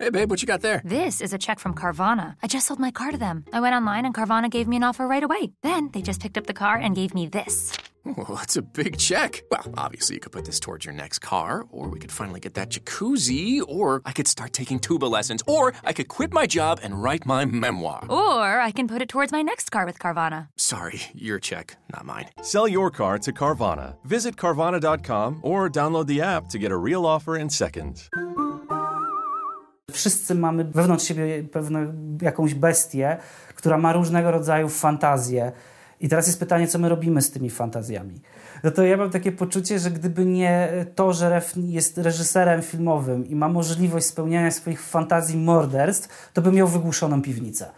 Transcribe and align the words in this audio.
Hey, 0.00 0.08
babe, 0.08 0.30
what 0.30 0.40
you 0.40 0.46
got 0.46 0.62
there? 0.62 0.80
This 0.82 1.20
is 1.20 1.34
a 1.34 1.38
check 1.38 1.58
from 1.58 1.74
Carvana. 1.74 2.36
I 2.42 2.46
just 2.46 2.66
sold 2.66 2.80
my 2.80 2.90
car 2.90 3.10
to 3.10 3.18
them. 3.18 3.44
I 3.52 3.60
went 3.60 3.74
online 3.74 4.06
and 4.06 4.14
Carvana 4.14 4.50
gave 4.50 4.66
me 4.66 4.76
an 4.76 4.82
offer 4.82 5.06
right 5.06 5.22
away. 5.22 5.52
Then 5.60 5.90
they 5.92 6.00
just 6.00 6.22
picked 6.22 6.38
up 6.38 6.46
the 6.46 6.54
car 6.54 6.76
and 6.78 6.96
gave 6.96 7.12
me 7.12 7.26
this. 7.26 7.76
Well, 8.02 8.36
that's 8.36 8.56
a 8.56 8.62
big 8.62 8.96
check. 8.96 9.42
Well, 9.50 9.74
obviously, 9.76 10.16
you 10.16 10.20
could 10.20 10.32
put 10.32 10.46
this 10.46 10.58
towards 10.58 10.86
your 10.86 10.94
next 10.94 11.18
car, 11.18 11.66
or 11.70 11.88
we 11.88 11.98
could 11.98 12.10
finally 12.10 12.40
get 12.40 12.54
that 12.54 12.70
jacuzzi, 12.70 13.60
or 13.68 14.00
I 14.06 14.12
could 14.12 14.26
start 14.26 14.54
taking 14.54 14.78
tuba 14.80 15.04
lessons, 15.04 15.42
or 15.46 15.74
I 15.84 15.92
could 15.92 16.08
quit 16.08 16.32
my 16.32 16.46
job 16.46 16.80
and 16.82 17.02
write 17.02 17.26
my 17.26 17.44
memoir. 17.44 18.06
Or 18.08 18.58
I 18.58 18.70
can 18.70 18.88
put 18.88 19.02
it 19.02 19.10
towards 19.10 19.32
my 19.32 19.42
next 19.42 19.70
car 19.70 19.84
with 19.84 19.98
Carvana. 19.98 20.48
Sorry, 20.56 21.02
your 21.14 21.38
check, 21.38 21.76
not 21.92 22.06
mine. 22.06 22.30
Sell 22.40 22.66
your 22.66 22.90
car 22.90 23.18
to 23.18 23.34
Carvana. 23.34 23.96
Visit 24.06 24.36
Carvana.com 24.36 25.40
or 25.42 25.68
download 25.68 26.06
the 26.06 26.22
app 26.22 26.48
to 26.48 26.58
get 26.58 26.72
a 26.72 26.76
real 26.78 27.04
offer 27.04 27.36
in 27.36 27.50
seconds. 27.50 28.08
Wszyscy 29.90 30.34
mamy 30.34 30.64
wewnątrz 30.64 31.04
siebie 31.04 31.42
pewną 31.42 31.92
jakąś 32.22 32.54
bestię, 32.54 33.16
która 33.54 33.78
ma 33.78 33.92
różnego 33.92 34.30
rodzaju 34.30 34.68
fantazje. 34.68 35.52
I 36.00 36.08
teraz 36.08 36.26
jest 36.26 36.40
pytanie, 36.40 36.68
co 36.68 36.78
my 36.78 36.88
robimy 36.88 37.22
z 37.22 37.30
tymi 37.30 37.50
fantazjami. 37.50 38.20
No 38.64 38.70
to 38.70 38.82
ja 38.82 38.96
mam 38.96 39.10
takie 39.10 39.32
poczucie, 39.32 39.78
że 39.78 39.90
gdyby 39.90 40.24
nie 40.24 40.68
to, 40.94 41.12
że 41.12 41.30
Ref 41.30 41.54
jest 41.56 41.98
reżyserem 41.98 42.62
filmowym 42.62 43.28
i 43.28 43.34
ma 43.34 43.48
możliwość 43.48 44.06
spełniania 44.06 44.50
swoich 44.50 44.82
fantazji 44.82 45.38
morderstw, 45.38 46.32
to 46.32 46.42
by 46.42 46.52
miał 46.52 46.68
wygłuszoną 46.68 47.22
piwnicę. 47.22 47.70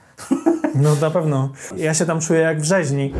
No 0.75 0.95
na 1.01 1.11
pewno. 1.11 1.53
Ja 1.77 1.95
się 1.95 2.07
tam 2.07 2.21
czuję 2.21 2.41
jak 2.41 2.61
w 2.61 2.65
rzeźni. 2.65 3.13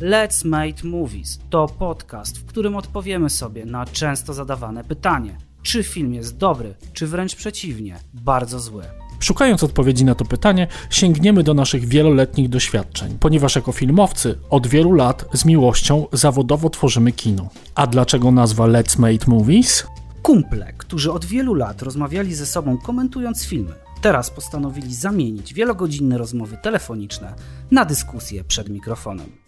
Let's 0.00 0.44
Make 0.44 0.84
Movies 0.84 1.38
to 1.50 1.66
podcast, 1.66 2.38
w 2.38 2.46
którym 2.46 2.76
odpowiemy 2.76 3.30
sobie 3.30 3.64
na 3.64 3.86
często 3.86 4.34
zadawane 4.34 4.84
pytanie: 4.84 5.38
czy 5.62 5.82
film 5.82 6.14
jest 6.14 6.36
dobry, 6.36 6.74
czy 6.92 7.06
wręcz 7.06 7.34
przeciwnie, 7.34 7.96
bardzo 8.14 8.60
zły. 8.60 8.82
Szukając 9.20 9.64
odpowiedzi 9.64 10.04
na 10.04 10.14
to 10.14 10.24
pytanie, 10.24 10.66
sięgniemy 10.90 11.42
do 11.42 11.54
naszych 11.54 11.84
wieloletnich 11.84 12.48
doświadczeń, 12.48 13.16
ponieważ 13.20 13.56
jako 13.56 13.72
filmowcy 13.72 14.38
od 14.50 14.66
wielu 14.66 14.92
lat 14.92 15.24
z 15.32 15.44
miłością 15.44 16.06
zawodowo 16.12 16.70
tworzymy 16.70 17.12
kino. 17.12 17.48
A 17.74 17.86
dlaczego 17.86 18.30
nazwa 18.30 18.64
Let's 18.64 18.98
Make 18.98 19.26
Movies? 19.26 19.86
Kumple, 20.22 20.72
którzy 20.72 21.12
od 21.12 21.24
wielu 21.24 21.54
lat 21.54 21.82
rozmawiali 21.82 22.34
ze 22.34 22.46
sobą 22.46 22.78
komentując 22.78 23.44
filmy, 23.44 23.72
teraz 24.00 24.30
postanowili 24.30 24.94
zamienić 24.94 25.54
wielogodzinne 25.54 26.18
rozmowy 26.18 26.58
telefoniczne 26.62 27.34
na 27.70 27.84
dyskusję 27.84 28.44
przed 28.44 28.68
mikrofonem. 28.68 29.47